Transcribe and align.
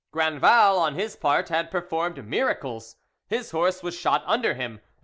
Grandval, 0.11 0.79
on 0.79 0.95
his 0.95 1.15
part, 1.15 1.49
had 1.49 1.69
performed 1.69 2.27
miracles: 2.27 2.95
his 3.27 3.51
horse 3.51 3.83
was 3.83 3.93
shot 3.95 4.23
under 4.25 4.55
him, 4.55 4.71
and 4.71 4.79
M. 4.79 4.85